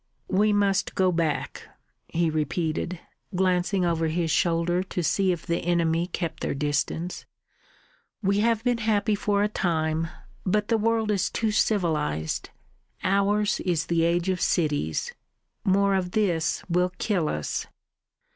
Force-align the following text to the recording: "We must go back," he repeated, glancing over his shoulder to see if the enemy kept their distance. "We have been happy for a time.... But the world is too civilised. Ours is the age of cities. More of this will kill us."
"We 0.31 0.51
must 0.51 0.95
go 0.95 1.11
back," 1.11 1.67
he 2.07 2.31
repeated, 2.31 2.99
glancing 3.35 3.85
over 3.85 4.07
his 4.07 4.31
shoulder 4.31 4.81
to 4.81 5.03
see 5.03 5.31
if 5.31 5.45
the 5.45 5.59
enemy 5.63 6.07
kept 6.07 6.39
their 6.39 6.55
distance. 6.55 7.27
"We 8.23 8.39
have 8.39 8.63
been 8.63 8.79
happy 8.79 9.13
for 9.13 9.43
a 9.43 9.47
time.... 9.47 10.07
But 10.43 10.69
the 10.69 10.77
world 10.79 11.11
is 11.11 11.29
too 11.29 11.51
civilised. 11.51 12.49
Ours 13.03 13.59
is 13.59 13.85
the 13.85 14.01
age 14.01 14.29
of 14.29 14.41
cities. 14.41 15.13
More 15.63 15.93
of 15.93 16.13
this 16.13 16.63
will 16.67 16.91
kill 16.97 17.29
us." 17.29 17.67